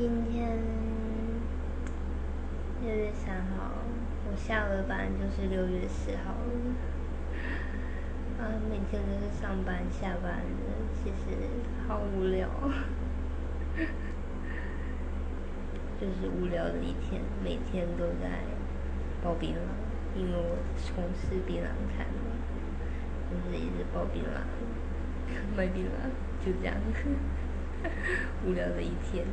[0.00, 0.56] 今天
[2.82, 3.68] 六月三号，
[4.24, 6.38] 我下了班就是六月四号了。
[8.40, 11.36] 啊，每天都是上班下班的，其实
[11.86, 12.48] 好无聊，
[16.00, 18.40] 就是无聊的一天，每天都在
[19.22, 19.56] 包槟榔，
[20.18, 22.32] 因为我从事槟榔摊嘛，
[23.28, 24.40] 就是一直包槟榔，
[25.54, 26.08] 卖槟榔，
[26.42, 26.74] 就这样，
[28.46, 29.26] 无聊的一天。